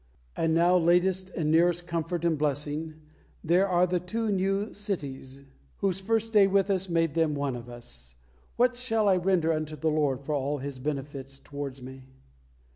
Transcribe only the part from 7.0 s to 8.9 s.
them one of us. What